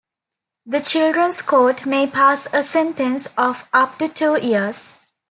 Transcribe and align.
The 0.65 0.79
Children's 0.79 1.43
Court 1.43 1.85
may 1.85 2.07
pass 2.07 2.47
a 2.51 2.63
sentence 2.63 3.27
of 3.37 3.69
up 3.71 3.99
to 3.99 4.09
two 4.09 4.35
years. 4.41 4.95